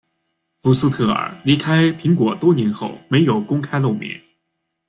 [0.57, 4.19] 福斯特尔离开苹果多年后没有公开露面。